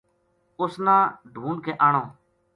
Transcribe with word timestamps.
اُس 0.59 0.73
نا 0.85 0.97
ڈھونڈ 1.33 1.57
کے 1.65 1.71
آنوں 1.85 2.07